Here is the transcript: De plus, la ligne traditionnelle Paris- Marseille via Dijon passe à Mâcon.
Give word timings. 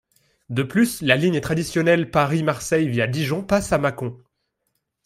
De 0.49 0.63
plus, 0.63 1.01
la 1.03 1.15
ligne 1.15 1.39
traditionnelle 1.41 2.09
Paris- 2.09 2.41
Marseille 2.43 2.87
via 2.89 3.05
Dijon 3.05 3.43
passe 3.43 3.71
à 3.71 3.77
Mâcon. 3.77 4.17